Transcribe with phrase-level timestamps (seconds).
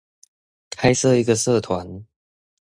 [0.71, 2.07] 開設一個社團